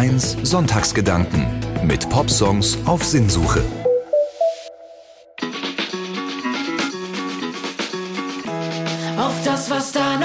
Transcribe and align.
HR1 0.00 0.46
Sonntagsgedanken 0.46 1.46
mit 1.84 2.08
Popsongs 2.08 2.78
auf 2.86 3.04
Sinnsuche. 3.04 3.62
Auf 9.18 9.44
das, 9.44 9.68
was 9.70 9.92
da 9.92 10.16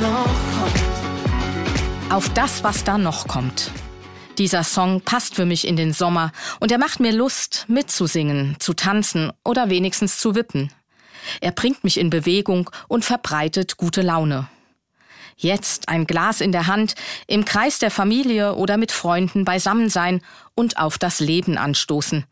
noch 0.00 0.26
kommt. 0.58 2.12
Auf 2.12 2.28
das, 2.30 2.64
was 2.64 2.84
da 2.84 2.98
noch 2.98 3.28
kommt. 3.28 3.70
Dieser 4.38 4.64
Song 4.64 5.02
passt 5.02 5.34
für 5.34 5.44
mich 5.44 5.66
in 5.66 5.76
den 5.76 5.92
Sommer 5.92 6.32
und 6.60 6.72
er 6.72 6.78
macht 6.78 7.00
mir 7.00 7.12
Lust, 7.12 7.66
mitzusingen, 7.68 8.56
zu 8.58 8.72
tanzen 8.72 9.32
oder 9.44 9.68
wenigstens 9.68 10.18
zu 10.18 10.34
wippen. 10.34 10.72
Er 11.40 11.52
bringt 11.52 11.84
mich 11.84 11.98
in 11.98 12.08
Bewegung 12.08 12.70
und 12.88 13.04
verbreitet 13.04 13.76
gute 13.76 14.00
Laune. 14.00 14.48
Jetzt 15.36 15.88
ein 15.88 16.06
Glas 16.06 16.40
in 16.40 16.52
der 16.52 16.66
Hand, 16.66 16.94
im 17.26 17.44
Kreis 17.44 17.78
der 17.78 17.90
Familie 17.90 18.54
oder 18.54 18.76
mit 18.76 18.92
Freunden 18.92 19.44
beisammen 19.44 19.90
sein 19.90 20.22
und 20.54 20.78
auf 20.78 20.98
das 20.98 21.20
Leben 21.20 21.58
anstoßen. 21.58 22.24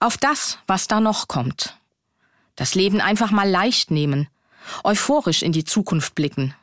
Auf 0.00 0.18
das, 0.18 0.58
was 0.66 0.86
da 0.86 1.00
noch 1.00 1.28
kommt. 1.28 1.78
Das 2.56 2.74
Leben 2.74 3.00
einfach 3.00 3.30
mal 3.30 3.48
leicht 3.48 3.90
nehmen, 3.90 4.28
euphorisch 4.82 5.42
in 5.42 5.52
die 5.52 5.64
Zukunft 5.64 6.14
blicken. 6.14 6.54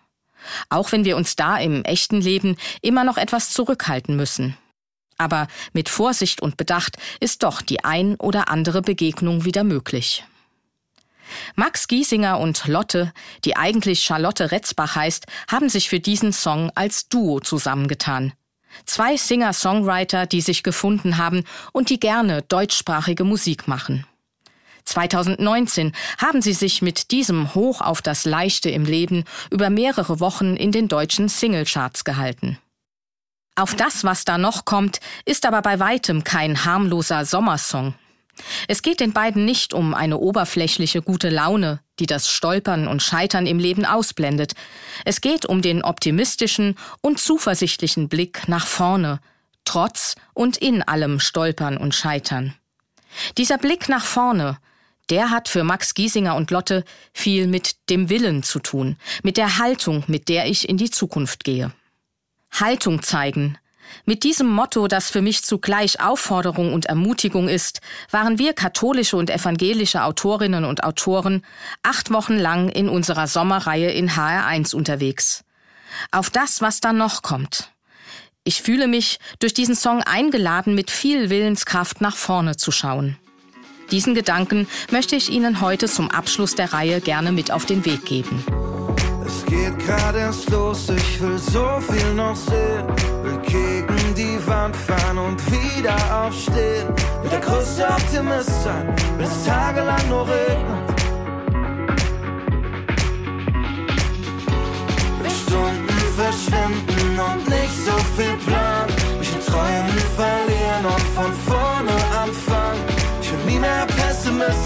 Auch 0.69 0.91
wenn 0.91 1.05
wir 1.05 1.17
uns 1.17 1.35
da 1.35 1.57
im 1.57 1.83
echten 1.83 2.21
Leben 2.21 2.57
immer 2.81 3.03
noch 3.03 3.17
etwas 3.17 3.51
zurückhalten 3.51 4.15
müssen. 4.15 4.57
Aber 5.17 5.47
mit 5.73 5.89
Vorsicht 5.89 6.41
und 6.41 6.57
Bedacht 6.57 6.97
ist 7.19 7.43
doch 7.43 7.61
die 7.61 7.83
ein 7.83 8.15
oder 8.15 8.49
andere 8.49 8.81
Begegnung 8.81 9.45
wieder 9.45 9.63
möglich. 9.63 10.23
Max 11.55 11.87
Giesinger 11.87 12.39
und 12.39 12.67
Lotte, 12.67 13.13
die 13.45 13.55
eigentlich 13.55 14.01
Charlotte 14.01 14.51
Retzbach 14.51 14.95
heißt, 14.95 15.27
haben 15.49 15.69
sich 15.69 15.89
für 15.89 15.99
diesen 15.99 16.33
Song 16.33 16.71
als 16.75 17.07
Duo 17.07 17.39
zusammengetan. 17.39 18.33
Zwei 18.85 19.17
Singer-Songwriter, 19.17 20.25
die 20.25 20.41
sich 20.41 20.63
gefunden 20.63 21.17
haben 21.17 21.43
und 21.71 21.89
die 21.89 21.99
gerne 21.99 22.41
deutschsprachige 22.43 23.23
Musik 23.23 23.67
machen. 23.67 24.05
2019 24.85 25.93
haben 26.17 26.41
sie 26.41 26.53
sich 26.53 26.81
mit 26.81 27.11
diesem 27.11 27.53
Hoch 27.55 27.81
auf 27.81 28.01
das 28.01 28.25
Leichte 28.25 28.69
im 28.69 28.85
Leben 28.85 29.23
über 29.49 29.69
mehrere 29.69 30.19
Wochen 30.19 30.55
in 30.55 30.71
den 30.71 30.87
deutschen 30.87 31.29
Singlecharts 31.29 32.03
gehalten. 32.03 32.57
Auf 33.55 33.75
das, 33.75 34.03
was 34.03 34.25
da 34.25 34.37
noch 34.37 34.65
kommt, 34.65 34.99
ist 35.25 35.45
aber 35.45 35.61
bei 35.61 35.79
weitem 35.79 36.23
kein 36.23 36.65
harmloser 36.65 37.25
Sommersong. 37.25 37.93
Es 38.67 38.81
geht 38.81 38.99
den 38.99 39.13
beiden 39.13 39.45
nicht 39.45 39.73
um 39.73 39.93
eine 39.93 40.17
oberflächliche 40.17 41.01
gute 41.01 41.29
Laune, 41.29 41.79
die 41.99 42.05
das 42.05 42.29
Stolpern 42.29 42.87
und 42.87 43.03
Scheitern 43.03 43.45
im 43.45 43.59
Leben 43.59 43.85
ausblendet. 43.85 44.53
Es 45.05 45.21
geht 45.21 45.45
um 45.45 45.61
den 45.61 45.83
optimistischen 45.83 46.75
und 47.01 47.19
zuversichtlichen 47.19 48.09
Blick 48.09 48.47
nach 48.47 48.65
vorne, 48.65 49.19
trotz 49.65 50.15
und 50.33 50.57
in 50.57 50.81
allem 50.81 51.19
Stolpern 51.19 51.77
und 51.77 51.93
Scheitern. 51.93 52.55
Dieser 53.37 53.57
Blick 53.57 53.89
nach 53.89 54.05
vorne, 54.05 54.57
der 55.09 55.29
hat 55.29 55.49
für 55.49 55.63
Max 55.63 55.93
Giesinger 55.93 56.35
und 56.35 56.51
Lotte 56.51 56.83
viel 57.13 57.47
mit 57.47 57.89
dem 57.89 58.09
Willen 58.09 58.43
zu 58.43 58.59
tun, 58.59 58.97
mit 59.23 59.37
der 59.37 59.57
Haltung, 59.57 60.03
mit 60.07 60.29
der 60.29 60.45
ich 60.45 60.69
in 60.69 60.77
die 60.77 60.89
Zukunft 60.89 61.43
gehe. 61.43 61.71
Haltung 62.51 63.01
zeigen. 63.01 63.57
Mit 64.05 64.23
diesem 64.23 64.47
Motto, 64.47 64.87
das 64.87 65.11
für 65.11 65.21
mich 65.21 65.43
zugleich 65.43 65.99
Aufforderung 65.99 66.73
und 66.73 66.85
Ermutigung 66.85 67.49
ist, 67.49 67.81
waren 68.09 68.39
wir 68.39 68.53
katholische 68.53 69.17
und 69.17 69.29
evangelische 69.29 70.03
Autorinnen 70.03 70.65
und 70.65 70.83
Autoren 70.83 71.43
acht 71.83 72.11
Wochen 72.11 72.37
lang 72.37 72.69
in 72.69 72.89
unserer 72.89 73.27
Sommerreihe 73.27 73.91
in 73.91 74.11
HR1 74.11 74.75
unterwegs. 74.75 75.43
Auf 76.11 76.29
das, 76.29 76.61
was 76.61 76.79
dann 76.79 76.97
noch 76.97 77.21
kommt. 77.21 77.71
Ich 78.43 78.61
fühle 78.61 78.87
mich 78.87 79.19
durch 79.39 79.53
diesen 79.53 79.75
Song 79.75 80.01
eingeladen, 80.01 80.73
mit 80.73 80.89
viel 80.89 81.29
Willenskraft 81.29 82.01
nach 82.01 82.15
vorne 82.15 82.57
zu 82.57 82.71
schauen. 82.71 83.17
Diesen 83.91 84.15
Gedanken 84.15 84.67
möchte 84.89 85.17
ich 85.17 85.29
Ihnen 85.29 85.59
heute 85.59 85.87
zum 85.87 86.09
Abschluss 86.09 86.55
der 86.55 86.71
Reihe 86.71 87.01
gerne 87.01 87.31
mit 87.33 87.51
auf 87.51 87.65
den 87.65 87.85
Weg 87.85 88.05
geben. 88.05 88.43
Es 89.25 89.45
geht 89.45 89.77
gerade 89.79 90.19
erst 90.19 90.49
los, 90.49 90.89
ich 90.89 91.21
will 91.21 91.37
so 91.37 91.67
viel 91.81 92.13
noch 92.13 92.35
sehen. 92.35 92.87
Will 93.23 93.39
gegen 93.45 94.15
die 94.15 94.47
Wand 94.47 94.75
fahren 94.75 95.17
und 95.17 95.41
wieder 95.51 95.95
aufstehen. 96.23 96.87
Will 97.21 97.29
der 97.29 97.39
größte 97.41 97.85
Optimist 97.87 98.63
sein, 98.63 98.95
es 99.19 99.45
tagelang 99.45 100.07
nur 100.09 100.27
regnet. 100.27 100.91
Stunden 105.43 105.99
verschwinden 106.15 107.19
und 107.19 107.49
nicht 107.49 107.85
so 107.85 107.91
viel 108.15 108.37
Plan. 108.45 108.80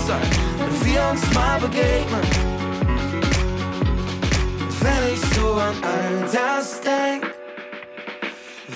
Sein, 0.05 0.21
wenn 0.57 0.93
wir 0.93 1.03
uns 1.11 1.33
mal 1.33 1.59
begegnen. 1.59 2.21
Wenn 4.79 5.13
ich 5.13 5.21
so 5.35 5.53
an 5.53 5.75
all 5.83 6.29
das 6.31 6.81
denk, 6.81 7.33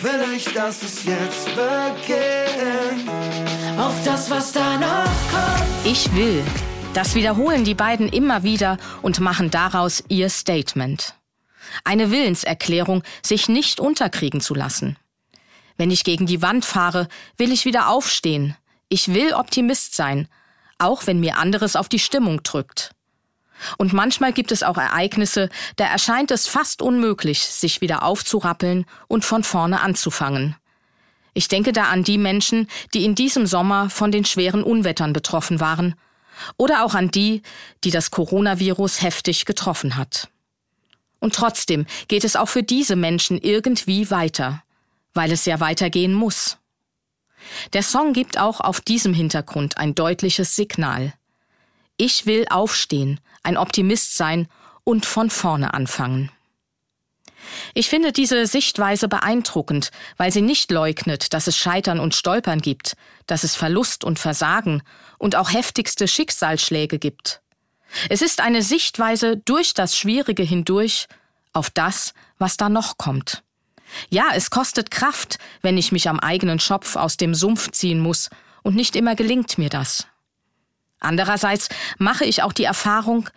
will 0.01 0.35
ich, 0.35 0.45
dass 0.53 0.81
es 0.81 1.03
jetzt 1.03 1.45
beginnt. 1.45 3.09
Auf 3.77 3.93
das, 4.03 4.29
was 4.31 4.51
da 4.53 4.77
noch 4.77 5.31
kommt. 5.31 5.85
Ich 5.85 6.13
will. 6.15 6.43
Das 6.93 7.13
wiederholen 7.13 7.63
die 7.63 7.75
beiden 7.75 8.09
immer 8.09 8.41
wieder 8.41 8.79
und 9.03 9.19
machen 9.19 9.51
daraus 9.51 10.03
ihr 10.07 10.29
Statement. 10.29 11.13
Eine 11.83 12.09
Willenserklärung, 12.09 13.03
sich 13.21 13.47
nicht 13.47 13.79
unterkriegen 13.79 14.41
zu 14.41 14.55
lassen. 14.55 14.97
Wenn 15.77 15.91
ich 15.91 16.03
gegen 16.03 16.25
die 16.25 16.41
Wand 16.41 16.65
fahre, 16.65 17.07
will 17.37 17.51
ich 17.51 17.65
wieder 17.65 17.89
aufstehen. 17.89 18.55
Ich 18.89 19.13
will 19.13 19.33
Optimist 19.33 19.95
sein, 19.95 20.27
auch 20.79 21.07
wenn 21.07 21.19
mir 21.19 21.37
anderes 21.37 21.75
auf 21.75 21.89
die 21.89 21.99
Stimmung 21.99 22.43
drückt. 22.43 22.91
Und 23.77 23.93
manchmal 23.93 24.33
gibt 24.33 24.51
es 24.51 24.63
auch 24.63 24.77
Ereignisse, 24.77 25.49
da 25.75 25.85
erscheint 25.85 26.31
es 26.31 26.47
fast 26.47 26.81
unmöglich, 26.81 27.41
sich 27.41 27.81
wieder 27.81 28.03
aufzurappeln 28.03 28.85
und 29.07 29.25
von 29.25 29.43
vorne 29.43 29.81
anzufangen. 29.81 30.55
Ich 31.33 31.47
denke 31.47 31.73
da 31.73 31.83
an 31.83 32.03
die 32.03 32.17
Menschen, 32.17 32.67
die 32.93 33.05
in 33.05 33.15
diesem 33.15 33.45
Sommer 33.45 33.89
von 33.89 34.11
den 34.11 34.25
schweren 34.25 34.63
Unwettern 34.63 35.13
betroffen 35.13 35.59
waren, 35.59 35.95
oder 36.55 36.85
auch 36.85 36.95
an 36.95 37.11
die, 37.11 37.41
die 37.83 37.91
das 37.91 38.11
Coronavirus 38.11 39.01
heftig 39.01 39.43
getroffen 39.43 39.97
hat. 39.97 40.29
Und 41.19 41.35
trotzdem 41.35 41.85
geht 42.07 42.23
es 42.23 42.37
auch 42.37 42.47
für 42.47 42.63
diese 42.63 42.95
Menschen 42.95 43.37
irgendwie 43.37 44.09
weiter, 44.09 44.63
weil 45.13 45.33
es 45.33 45.43
ja 45.45 45.59
weitergehen 45.59 46.13
muss. 46.13 46.58
Der 47.73 47.83
Song 47.83 48.13
gibt 48.13 48.39
auch 48.39 48.59
auf 48.59 48.81
diesem 48.81 49.13
Hintergrund 49.13 49.77
ein 49.77 49.93
deutliches 49.93 50.55
Signal. 50.55 51.13
Ich 51.97 52.25
will 52.25 52.45
aufstehen, 52.49 53.19
ein 53.43 53.57
Optimist 53.57 54.15
sein 54.15 54.47
und 54.83 55.05
von 55.05 55.29
vorne 55.29 55.73
anfangen. 55.73 56.31
Ich 57.73 57.89
finde 57.89 58.11
diese 58.11 58.47
Sichtweise 58.47 59.07
beeindruckend, 59.07 59.91
weil 60.17 60.31
sie 60.31 60.41
nicht 60.41 60.71
leugnet, 60.71 61.33
dass 61.33 61.47
es 61.47 61.57
Scheitern 61.57 61.99
und 61.99 62.15
Stolpern 62.15 62.61
gibt, 62.61 62.95
dass 63.27 63.43
es 63.43 63.55
Verlust 63.55 64.03
und 64.03 64.19
Versagen 64.19 64.81
und 65.17 65.35
auch 65.35 65.51
heftigste 65.51 66.07
Schicksalsschläge 66.07 66.99
gibt. 66.99 67.41
Es 68.09 68.21
ist 68.21 68.41
eine 68.41 68.61
Sichtweise 68.61 69.37
durch 69.37 69.73
das 69.73 69.97
Schwierige 69.97 70.43
hindurch 70.43 71.07
auf 71.53 71.69
das, 71.69 72.13
was 72.37 72.57
da 72.57 72.69
noch 72.69 72.97
kommt. 72.97 73.43
Ja, 74.09 74.29
es 74.33 74.49
kostet 74.49 74.91
Kraft, 74.91 75.39
wenn 75.61 75.77
ich 75.77 75.91
mich 75.91 76.09
am 76.09 76.19
eigenen 76.19 76.59
Schopf 76.59 76.95
aus 76.95 77.17
dem 77.17 77.35
Sumpf 77.35 77.71
ziehen 77.71 77.99
muss, 77.99 78.29
und 78.61 78.75
nicht 78.75 78.95
immer 78.95 79.15
gelingt 79.15 79.57
mir 79.57 79.69
das. 79.69 80.05
Andererseits 80.99 81.69
mache 81.97 82.25
ich 82.25 82.43
auch 82.43 82.53
die 82.53 82.65
Erfahrung, 82.65 83.29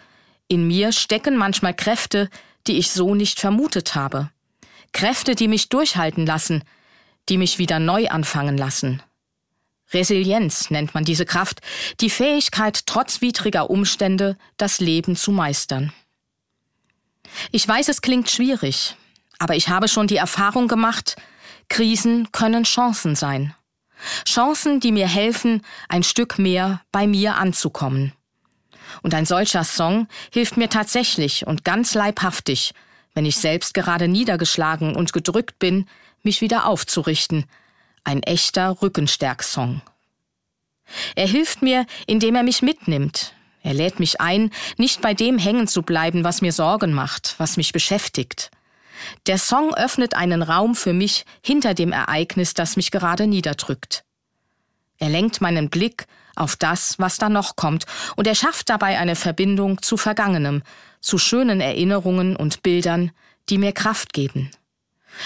in 0.49 0.67
mir 0.67 0.93
stecken 0.93 1.37
manchmal 1.37 1.75
Kräfte, 1.75 2.29
die 2.67 2.79
ich 2.79 2.91
so 2.91 3.15
nicht 3.15 3.41
vermutet 3.41 3.95
habe. 3.95 4.31
Kräfte, 4.93 5.35
die 5.35 5.49
mich 5.49 5.69
durchhalten 5.69 6.27
lassen, 6.27 6.65
die 7.29 7.39
mich 7.39 7.59
wieder 7.59 7.79
neu 7.79 8.09
anfangen 8.09 8.59
lassen. 8.59 9.03
Resilienz 9.93 10.71
nennt 10.71 10.95
man 10.95 11.05
diese 11.05 11.25
Kraft, 11.25 11.61
die 12.01 12.11
Fähigkeit, 12.11 12.87
trotz 12.87 13.21
widriger 13.21 13.71
Umstände 13.71 14.37
das 14.57 14.81
Leben 14.81 15.17
zu 15.17 15.33
meistern. 15.33 15.93
Ich 17.51 17.67
weiß, 17.67 17.89
es 17.89 18.03
klingt 18.03 18.29
schwierig, 18.29 18.97
aber 19.43 19.57
ich 19.57 19.69
habe 19.69 19.89
schon 19.89 20.07
die 20.07 20.19
Erfahrung 20.19 20.69
gemacht, 20.69 21.17
Krisen 21.69 22.31
können 22.31 22.63
Chancen 22.63 23.17
sein. 23.17 23.57
Chancen, 24.25 24.79
die 24.79 24.93
mir 24.93 25.09
helfen, 25.09 25.63
ein 25.89 26.05
Stück 26.05 26.39
mehr 26.39 26.81
bei 26.93 27.09
mir 27.09 27.35
anzukommen. 27.37 28.13
Und 29.03 29.15
ein 29.15 29.27
solcher 29.27 29.65
Song 29.65 30.07
hilft 30.33 30.57
mir 30.57 30.69
tatsächlich 30.69 31.45
und 31.45 31.65
ganz 31.65 31.95
leibhaftig, 31.95 32.73
wenn 33.15 33.27
ich 33.27 33.35
selbst 33.35 33.75
gerade 33.75 34.07
niedergeschlagen 34.07 34.95
und 34.95 35.13
gedrückt 35.13 35.59
bin, 35.59 35.89
mich 36.23 36.41
wieder 36.41 36.67
aufzurichten. 36.67 37.47
Ein 38.05 38.23
echter 38.23 38.81
Rückenstärksong. 38.81 39.83
Er 41.17 41.27
hilft 41.27 41.63
mir, 41.63 41.87
indem 42.07 42.37
er 42.37 42.45
mich 42.45 42.63
mitnimmt. 42.63 43.35
Er 43.65 43.75
lädt 43.75 43.99
mich 43.99 44.21
ein, 44.21 44.51
nicht 44.77 45.01
bei 45.01 45.15
dem 45.15 45.37
hängen 45.37 45.67
zu 45.67 45.83
bleiben, 45.83 46.23
was 46.23 46.43
mir 46.43 46.53
Sorgen 46.53 46.93
macht, 46.93 47.35
was 47.39 47.57
mich 47.57 47.73
beschäftigt. 47.73 48.53
Der 49.27 49.39
Song 49.39 49.75
öffnet 49.75 50.15
einen 50.15 50.43
Raum 50.43 50.75
für 50.75 50.93
mich 50.93 51.25
hinter 51.45 51.75
dem 51.75 51.93
Ereignis, 51.93 52.55
das 52.55 52.77
mich 52.77 52.91
gerade 52.91 53.27
niederdrückt. 53.27 54.05
Er 54.99 55.09
lenkt 55.09 55.41
meinen 55.41 55.69
Blick 55.69 56.07
auf 56.37 56.57
das, 56.57 56.99
was 56.99 57.19
da 57.19 57.29
noch 57.29 57.57
kommt, 57.57 57.87
und 58.17 58.27
er 58.27 58.35
schafft 58.35 58.69
dabei 58.69 58.99
eine 58.99 59.17
Verbindung 59.17 59.83
zu 59.83 59.97
Vergangenem, 59.97 60.63
zu 61.01 61.19
schönen 61.19 61.61
Erinnerungen 61.61 62.37
und 62.37 62.63
Bildern, 62.63 63.11
die 63.49 63.59
mir 63.59 63.73
Kraft 63.73 64.13
geben. 64.13 64.51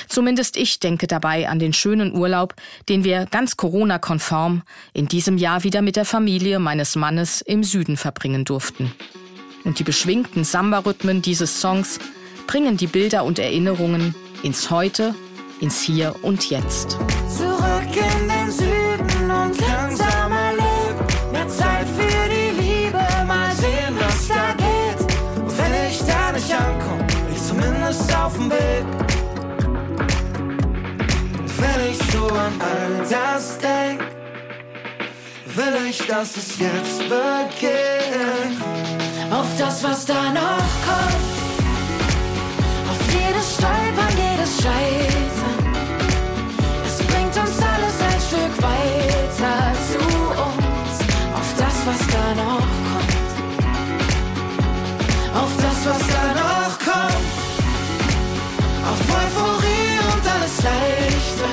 Zumindest 0.08 0.56
ich 0.56 0.80
denke 0.80 1.06
dabei 1.06 1.48
an 1.48 1.58
den 1.58 1.72
schönen 1.72 2.16
Urlaub, 2.16 2.54
den 2.88 3.04
wir 3.04 3.26
ganz 3.26 3.56
Corona-konform 3.56 4.62
in 4.92 5.06
diesem 5.06 5.38
Jahr 5.38 5.62
wieder 5.62 5.82
mit 5.82 5.96
der 5.96 6.04
Familie 6.04 6.58
meines 6.58 6.96
Mannes 6.96 7.40
im 7.40 7.62
Süden 7.62 7.96
verbringen 7.96 8.44
durften. 8.44 8.92
Und 9.64 9.78
die 9.78 9.84
beschwingten 9.84 10.44
Samba-Rhythmen 10.44 11.22
dieses 11.22 11.60
Songs 11.60 11.98
bringen 12.46 12.76
die 12.76 12.86
Bilder 12.86 13.24
und 13.24 13.38
Erinnerungen 13.38 14.14
ins 14.42 14.70
Heute, 14.70 15.14
ins 15.60 15.80
Hier 15.80 16.14
und 16.22 16.48
Jetzt. 16.48 16.92
Zurück 17.36 17.92
in 17.92 18.28
den 18.28 18.50
Süden 18.50 19.30
und 19.30 19.60
langsamer 19.60 20.52
Leben. 20.52 21.32
Mehr 21.32 21.48
Zeit 21.48 21.86
für 21.88 22.28
die 22.28 22.60
Liebe, 22.60 23.02
mal 23.26 23.54
sehen, 23.56 23.94
was 23.98 24.28
da 24.28 24.52
geht. 24.56 25.00
Und 25.42 25.58
wenn 25.58 25.88
ich 25.88 25.98
da 25.98 26.32
nicht 26.32 26.52
ankomme, 26.52 27.06
ich 27.34 27.42
zumindest 27.42 28.16
auf 28.16 28.34
dem 28.34 28.50
Weg. 28.50 28.84
Und 31.38 31.60
wenn 31.60 31.90
ich 31.90 31.98
so 32.12 32.26
an 32.28 32.52
all 32.60 33.06
das 33.08 33.58
denk, 33.58 34.00
will 35.56 35.88
ich, 35.88 36.06
dass 36.06 36.36
es 36.36 36.58
jetzt 36.58 36.98
beginnt. 37.00 38.62
Auf 39.30 39.46
das, 39.58 39.82
was 39.82 40.04
da 40.06 40.25
Auf 58.96 59.10
Euphorie 59.10 59.98
und 60.14 60.26
alles 60.26 60.62
Leichte. 60.62 61.44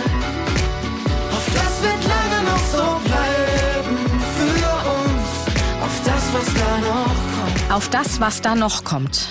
Auf 1.31 1.45
das 1.54 1.81
wird 1.84 2.04
lange 2.07 2.44
noch 2.45 2.66
so 2.72 3.01
bleiben 3.04 3.98
für 4.38 4.66
uns. 4.95 5.84
Auf 5.84 6.01
das, 6.06 6.34
was 6.34 6.54
da 6.54 6.78
noch 6.80 7.16
kommt. 7.36 7.72
Auf 7.72 7.90
das, 7.90 8.19
was 8.22 8.42
da 8.42 8.56
noch 8.56 8.84
kommt. 8.86 9.28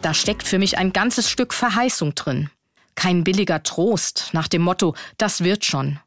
Da 0.00 0.12
steckt 0.12 0.46
für 0.48 0.58
mich 0.58 0.76
ein 0.76 0.92
ganzes 0.92 1.30
Stück 1.30 1.54
Verheißung 1.54 2.16
drin. 2.16 2.50
Kein 2.96 3.22
billiger 3.22 3.62
Trost 3.62 4.30
nach 4.32 4.48
dem 4.48 4.62
Motto, 4.62 4.96
das 5.16 5.44
wird 5.44 5.64
schon. 5.64 6.00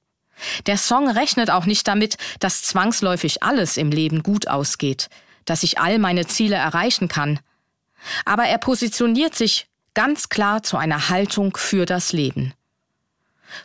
Der 0.66 0.78
Song 0.78 1.10
rechnet 1.10 1.50
auch 1.50 1.66
nicht 1.66 1.88
damit, 1.88 2.18
dass 2.42 2.64
zwangsläufig 2.64 3.44
alles 3.44 3.78
im 3.78 3.92
Leben 3.92 4.24
gut 4.24 4.50
ausgeht, 4.50 5.10
dass 5.46 5.64
ich 5.64 5.80
all 5.80 6.00
meine 6.00 6.28
Ziele 6.28 6.58
erreichen 6.58 7.08
kann. 7.08 7.40
Aber 8.26 8.44
er 8.44 8.58
positioniert 8.58 9.34
sich 9.36 9.68
ganz 9.96 10.30
klar 10.30 10.62
zu 10.62 10.78
einer 10.78 11.10
Haltung 11.10 11.58
für 11.58 11.88
das 11.88 12.14
Leben. 12.14 12.54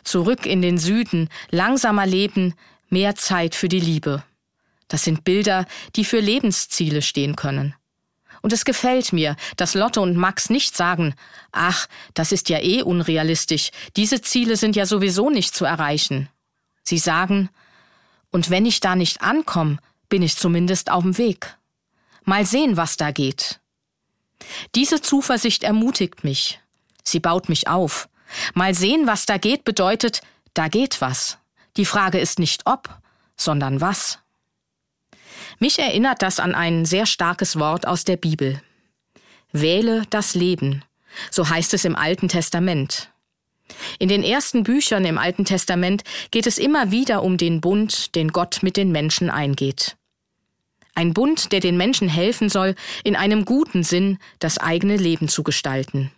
Zurück 0.03 0.47
in 0.47 0.63
den 0.63 0.79
Süden, 0.79 1.29
langsamer 1.51 2.07
Leben, 2.07 2.55
mehr 2.89 3.15
Zeit 3.15 3.53
für 3.53 3.69
die 3.69 3.79
Liebe. 3.79 4.23
Das 4.87 5.03
sind 5.03 5.23
Bilder, 5.23 5.65
die 5.95 6.05
für 6.05 6.19
Lebensziele 6.19 7.01
stehen 7.01 7.35
können. 7.35 7.75
Und 8.41 8.53
es 8.53 8.65
gefällt 8.65 9.13
mir, 9.13 9.35
dass 9.55 9.75
Lotte 9.75 10.01
und 10.01 10.17
Max 10.17 10.49
nicht 10.49 10.75
sagen, 10.75 11.13
ach, 11.51 11.87
das 12.15 12.31
ist 12.31 12.49
ja 12.49 12.59
eh 12.59 12.81
unrealistisch, 12.81 13.69
diese 13.95 14.21
Ziele 14.21 14.57
sind 14.57 14.75
ja 14.75 14.85
sowieso 14.85 15.29
nicht 15.29 15.53
zu 15.53 15.65
erreichen. 15.65 16.27
Sie 16.83 16.97
sagen, 16.97 17.49
und 18.31 18.49
wenn 18.49 18.65
ich 18.65 18.79
da 18.79 18.95
nicht 18.95 19.21
ankomme, 19.21 19.77
bin 20.09 20.23
ich 20.23 20.37
zumindest 20.37 20.89
auf 20.89 21.03
dem 21.03 21.17
Weg. 21.17 21.55
Mal 22.23 22.45
sehen, 22.45 22.77
was 22.77 22.97
da 22.97 23.11
geht. 23.11 23.59
Diese 24.75 25.01
Zuversicht 25.01 25.63
ermutigt 25.63 26.23
mich. 26.23 26.59
Sie 27.03 27.19
baut 27.19 27.49
mich 27.49 27.67
auf. 27.67 28.09
Mal 28.53 28.73
sehen, 28.73 29.07
was 29.07 29.25
da 29.25 29.37
geht, 29.37 29.63
bedeutet, 29.63 30.21
da 30.53 30.67
geht 30.67 31.01
was. 31.01 31.37
Die 31.77 31.85
Frage 31.85 32.19
ist 32.19 32.39
nicht 32.39 32.63
ob, 32.65 32.89
sondern 33.35 33.81
was. 33.81 34.19
Mich 35.59 35.79
erinnert 35.79 36.21
das 36.21 36.39
an 36.39 36.55
ein 36.55 36.85
sehr 36.85 37.05
starkes 37.05 37.59
Wort 37.59 37.87
aus 37.87 38.03
der 38.03 38.17
Bibel. 38.17 38.61
Wähle 39.51 40.03
das 40.09 40.33
Leben. 40.33 40.83
So 41.29 41.49
heißt 41.49 41.73
es 41.73 41.85
im 41.85 41.95
Alten 41.95 42.29
Testament. 42.29 43.09
In 43.99 44.09
den 44.09 44.23
ersten 44.23 44.63
Büchern 44.63 45.05
im 45.05 45.17
Alten 45.17 45.45
Testament 45.45 46.03
geht 46.31 46.47
es 46.47 46.57
immer 46.57 46.91
wieder 46.91 47.23
um 47.23 47.37
den 47.37 47.61
Bund, 47.61 48.15
den 48.15 48.29
Gott 48.29 48.59
mit 48.63 48.77
den 48.77 48.91
Menschen 48.91 49.29
eingeht. 49.29 49.97
Ein 50.93 51.13
Bund, 51.13 51.51
der 51.51 51.59
den 51.59 51.77
Menschen 51.77 52.09
helfen 52.09 52.49
soll, 52.49 52.75
in 53.03 53.15
einem 53.15 53.45
guten 53.45 53.83
Sinn 53.83 54.19
das 54.39 54.57
eigene 54.57 54.97
Leben 54.97 55.27
zu 55.29 55.43
gestalten. 55.43 56.11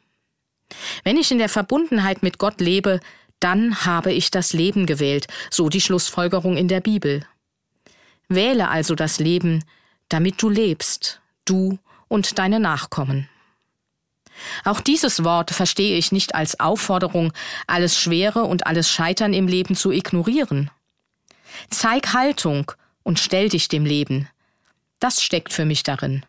Wenn 1.04 1.18
ich 1.18 1.32
in 1.32 1.38
der 1.38 1.50
Verbundenheit 1.50 2.24
mit 2.24 2.38
Gott 2.40 2.60
lebe, 2.60 3.00
dann 3.40 3.86
habe 3.86 4.12
ich 4.12 4.32
das 4.32 4.54
Leben 4.54 4.86
gewählt, 4.86 5.28
so 5.52 5.70
die 5.70 5.82
Schlussfolgerung 5.82 6.58
in 6.58 6.68
der 6.68 6.80
Bibel. 6.80 7.26
Wähle 8.30 8.70
also 8.70 8.96
das 8.96 9.20
Leben, 9.20 9.64
damit 10.10 10.42
du 10.42 10.50
lebst, 10.50 11.22
du 11.46 11.78
und 12.08 12.40
deine 12.40 12.60
Nachkommen. 12.60 13.30
Auch 14.64 14.82
dieses 14.82 15.24
Wort 15.24 15.52
verstehe 15.52 15.98
ich 15.98 16.12
nicht 16.12 16.36
als 16.36 16.60
Aufforderung, 16.60 17.34
alles 17.68 17.98
Schwere 17.98 18.46
und 18.46 18.66
alles 18.66 18.90
Scheitern 18.90 19.34
im 19.34 19.48
Leben 19.48 19.76
zu 19.76 19.92
ignorieren. 19.92 20.72
Zeig 21.70 22.14
Haltung 22.14 22.72
und 23.04 23.20
stell 23.20 23.50
dich 23.50 23.68
dem 23.68 23.86
Leben. 23.86 24.28
Das 25.04 25.22
steckt 25.22 25.52
für 25.52 25.66
mich 25.66 25.84
darin. 25.84 26.26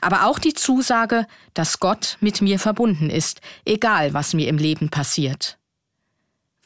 Aber 0.00 0.26
auch 0.26 0.38
die 0.38 0.54
Zusage, 0.54 1.26
dass 1.54 1.80
Gott 1.80 2.18
mit 2.20 2.40
mir 2.40 2.60
verbunden 2.60 3.10
ist, 3.10 3.40
egal 3.64 4.14
was 4.14 4.32
mir 4.32 4.46
im 4.46 4.58
Leben 4.58 4.90
passiert. 4.90 5.58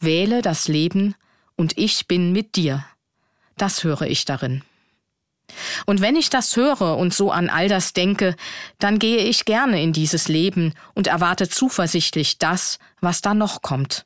Wähle 0.00 0.42
das 0.42 0.68
Leben 0.68 1.14
und 1.56 1.78
ich 1.78 2.06
bin 2.06 2.32
mit 2.32 2.56
dir. 2.56 2.84
Das 3.56 3.84
höre 3.84 4.02
ich 4.02 4.26
darin. 4.26 4.62
Und 5.86 6.02
wenn 6.02 6.14
ich 6.14 6.28
das 6.28 6.56
höre 6.56 6.98
und 6.98 7.14
so 7.14 7.32
an 7.32 7.48
all 7.48 7.68
das 7.68 7.94
denke, 7.94 8.36
dann 8.78 8.98
gehe 8.98 9.24
ich 9.24 9.46
gerne 9.46 9.82
in 9.82 9.94
dieses 9.94 10.28
Leben 10.28 10.74
und 10.92 11.06
erwarte 11.06 11.48
zuversichtlich 11.48 12.36
das, 12.36 12.78
was 13.00 13.22
da 13.22 13.32
noch 13.32 13.62
kommt. 13.62 14.04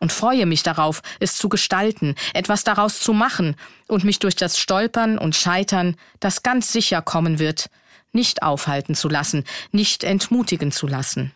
Und 0.00 0.12
freue 0.12 0.46
mich 0.46 0.62
darauf, 0.62 1.02
es 1.20 1.36
zu 1.36 1.48
gestalten, 1.48 2.14
etwas 2.32 2.64
daraus 2.64 3.00
zu 3.00 3.12
machen 3.12 3.54
und 3.86 4.02
mich 4.02 4.18
durch 4.18 4.34
das 4.34 4.58
Stolpern 4.58 5.18
und 5.18 5.36
Scheitern, 5.36 5.96
das 6.20 6.42
ganz 6.42 6.72
sicher 6.72 7.02
kommen 7.02 7.38
wird, 7.38 7.68
nicht 8.12 8.42
aufhalten 8.42 8.94
zu 8.94 9.08
lassen, 9.08 9.44
nicht 9.72 10.02
entmutigen 10.02 10.72
zu 10.72 10.86
lassen. 10.86 11.32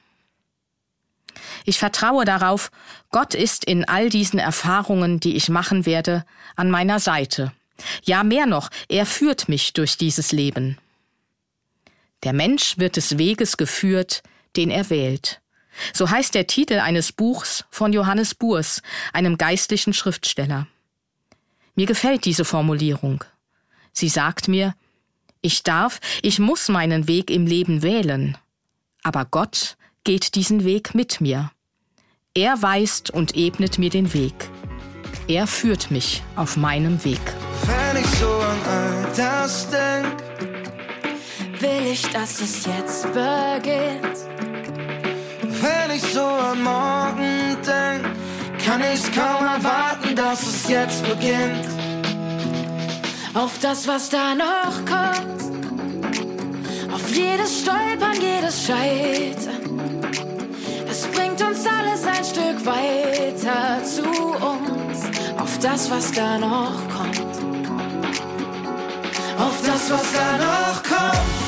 Ich 1.64 1.78
vertraue 1.78 2.24
darauf, 2.24 2.70
Gott 3.10 3.34
ist 3.34 3.64
in 3.64 3.86
all 3.86 4.08
diesen 4.08 4.38
Erfahrungen, 4.38 5.20
die 5.20 5.36
ich 5.36 5.48
machen 5.48 5.84
werde, 5.86 6.24
an 6.56 6.70
meiner 6.70 7.00
Seite. 7.00 7.52
Ja, 8.02 8.22
mehr 8.22 8.46
noch, 8.46 8.70
er 8.88 9.04
führt 9.04 9.48
mich 9.48 9.72
durch 9.72 9.96
dieses 9.96 10.32
Leben. 10.32 10.78
Der 12.22 12.32
Mensch 12.32 12.78
wird 12.78 12.96
des 12.96 13.18
Weges 13.18 13.56
geführt, 13.56 14.22
den 14.56 14.70
er 14.70 14.88
wählt. 14.90 15.40
So 15.92 16.10
heißt 16.10 16.34
der 16.34 16.46
Titel 16.46 16.78
eines 16.78 17.12
Buchs 17.12 17.64
von 17.70 17.92
Johannes 17.92 18.34
Burs, 18.34 18.82
einem 19.12 19.38
geistlichen 19.38 19.92
Schriftsteller. 19.92 20.66
Mir 21.74 21.86
gefällt 21.86 22.24
diese 22.24 22.44
Formulierung. 22.44 23.24
Sie 23.92 24.08
sagt 24.08 24.48
mir, 24.48 24.74
ich 25.40 25.62
darf, 25.62 26.00
ich 26.22 26.38
muss 26.38 26.68
meinen 26.68 27.08
Weg 27.08 27.30
im 27.30 27.46
Leben 27.46 27.82
wählen. 27.82 28.38
Aber 29.02 29.24
Gott 29.24 29.76
geht 30.04 30.34
diesen 30.34 30.64
Weg 30.64 30.94
mit 30.94 31.20
mir. 31.20 31.50
Er 32.34 32.62
weist 32.62 33.10
und 33.10 33.36
ebnet 33.36 33.78
mir 33.78 33.90
den 33.90 34.14
Weg. 34.14 34.34
Er 35.28 35.46
führt 35.46 35.90
mich 35.90 36.22
auf 36.36 36.56
meinem 36.56 37.04
Weg. 37.04 37.20
Wenn 37.66 38.02
ich 38.02 38.10
so 38.18 38.28
an 38.28 38.62
all 38.66 39.12
das 39.16 39.68
denk, 39.70 40.24
Will 41.60 41.86
ich, 41.92 42.02
dass 42.10 42.40
es 42.40 42.66
jetzt 42.66 43.06
beginnt. 43.14 44.43
Wenn 45.64 45.96
ich 45.96 46.02
so 46.12 46.24
an 46.24 46.62
morgen 46.62 47.56
denk, 47.64 48.04
kann 48.64 48.82
ich 48.92 49.02
kaum 49.12 49.44
erwarten, 49.44 50.14
dass 50.14 50.42
es 50.42 50.68
jetzt 50.68 51.02
beginnt. 51.08 51.66
Auf 53.34 53.58
das, 53.60 53.88
was 53.88 54.10
da 54.10 54.34
noch 54.34 54.76
kommt. 54.84 55.40
Auf 56.92 57.08
jedes 57.10 57.60
Stolpern, 57.60 58.20
jedes 58.20 58.66
Scheitern. 58.66 59.80
Es 60.88 61.06
bringt 61.08 61.42
uns 61.42 61.66
alles 61.66 62.06
ein 62.06 62.24
Stück 62.24 62.64
weiter 62.64 63.82
zu 63.84 64.02
uns. 64.02 64.98
Auf 65.38 65.58
das, 65.58 65.90
was 65.90 66.12
da 66.12 66.38
noch 66.38 66.78
kommt. 66.94 67.20
Auf 69.38 69.56
das, 69.66 69.90
was 69.90 70.12
da 70.12 70.38
noch 70.38 70.82
kommt. 70.82 71.44